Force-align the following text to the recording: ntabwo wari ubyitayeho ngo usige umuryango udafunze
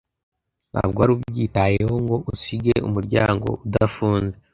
ntabwo 0.71 0.97
wari 0.99 1.11
ubyitayeho 1.13 1.95
ngo 2.03 2.15
usige 2.33 2.73
umuryango 2.87 3.47
udafunze 3.65 4.35